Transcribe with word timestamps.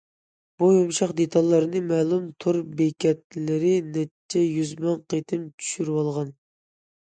بۇ 0.61 0.67
يۇمشاق 0.75 1.11
دېتاللارنى 1.19 1.81
مەلۇم 1.89 2.23
تور 2.45 2.57
بېكەتلىرى 2.79 3.75
نەچچە 3.99 4.43
يۈز 4.47 4.73
مىڭ 4.87 4.99
قېتىم 5.15 5.45
چۈشۈرۈۋالغان. 5.61 6.35